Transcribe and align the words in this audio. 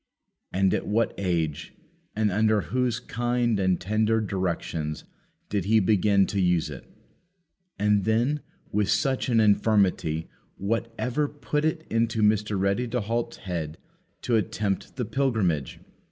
And 0.51 0.73
at 0.73 0.87
what 0.87 1.13
age, 1.19 1.75
and 2.15 2.31
under 2.31 2.61
whose 2.61 2.99
kind 2.99 3.59
and 3.59 3.79
tender 3.79 4.19
directions 4.19 5.03
did 5.47 5.65
he 5.65 5.79
begin 5.79 6.25
to 6.25 6.41
use 6.41 6.71
it? 6.71 6.91
And, 7.77 8.03
then, 8.03 8.39
with 8.71 8.89
such 8.89 9.29
an 9.29 9.39
infirmity, 9.39 10.27
what 10.57 10.91
ever 10.97 11.27
put 11.27 11.63
it 11.65 11.85
into 11.87 12.23
Mr. 12.23 12.59
Ready 12.59 12.87
to 12.87 13.01
halt's 13.01 13.37
head 13.45 13.77
to 14.23 14.37
attempt 14.37 14.95
the 14.95 15.05
pilgrimage? 15.05 15.77